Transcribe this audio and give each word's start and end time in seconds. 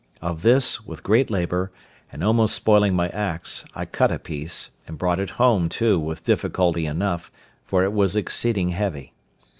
Of 0.19 0.41
this, 0.41 0.83
with 0.83 1.03
great 1.03 1.29
labour, 1.29 1.71
and 2.11 2.23
almost 2.23 2.55
spoiling 2.55 2.95
my 2.95 3.09
axe, 3.09 3.65
I 3.75 3.85
cut 3.85 4.11
a 4.11 4.17
piece, 4.17 4.71
and 4.87 4.97
brought 4.97 5.19
it 5.19 5.29
home, 5.37 5.69
too, 5.69 5.99
with 5.99 6.25
difficulty 6.25 6.87
enough, 6.87 7.31
for 7.65 7.83
it 7.83 7.93
was 7.93 8.15
exceeding 8.15 8.69
heavy. 8.69 9.13